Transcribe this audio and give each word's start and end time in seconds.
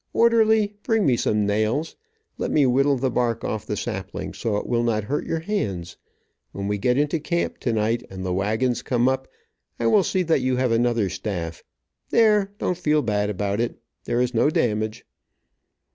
Orderly, 0.13 0.73
bring 0.81 1.05
me 1.05 1.15
some 1.15 1.45
nails. 1.45 1.95
Let 2.39 2.49
me 2.49 2.65
whittle 2.65 2.97
the 2.97 3.11
bark 3.11 3.43
off 3.43 3.67
the 3.67 3.77
sapling, 3.77 4.33
so 4.33 4.57
it 4.57 4.65
will 4.65 4.81
not 4.81 5.03
hurt 5.03 5.27
your 5.27 5.41
hands. 5.41 5.95
When 6.53 6.67
we 6.67 6.79
get 6.79 6.97
into 6.97 7.19
camp 7.19 7.59
tonight, 7.59 8.01
and 8.09 8.25
the 8.25 8.33
wagons 8.33 8.81
come 8.81 9.07
up, 9.07 9.27
I 9.79 9.85
will 9.85 10.03
see 10.03 10.23
that 10.23 10.41
you 10.41 10.55
have 10.55 10.71
another 10.71 11.07
staff. 11.07 11.63
There, 12.09 12.51
don't 12.57 12.79
feel 12.79 13.03
bad 13.03 13.29
about 13.29 13.59
it. 13.61 13.79
There 14.05 14.19
is 14.21 14.33
no 14.33 14.49
damage." 14.49 15.05